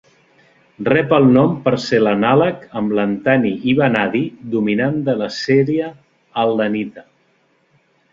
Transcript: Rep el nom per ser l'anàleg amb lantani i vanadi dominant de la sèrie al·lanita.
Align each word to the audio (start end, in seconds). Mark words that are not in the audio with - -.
Rep 0.85 1.11
el 1.17 1.25
nom 1.33 1.51
per 1.65 1.73
ser 1.83 1.99
l'anàleg 2.05 2.63
amb 2.81 2.95
lantani 2.99 3.51
i 3.73 3.75
vanadi 3.81 4.23
dominant 4.55 4.97
de 5.11 5.15
la 5.21 5.29
sèrie 5.37 5.91
al·lanita. 6.45 7.05